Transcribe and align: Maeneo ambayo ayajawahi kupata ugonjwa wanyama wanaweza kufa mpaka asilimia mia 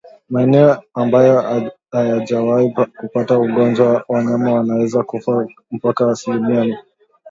Maeneo 0.29 0.83
ambayo 0.93 1.67
ayajawahi 1.91 2.71
kupata 2.97 3.39
ugonjwa 3.39 4.05
wanyama 4.07 4.53
wanaweza 4.53 5.03
kufa 5.03 5.47
mpaka 5.71 6.11
asilimia 6.11 6.63
mia 6.63 6.83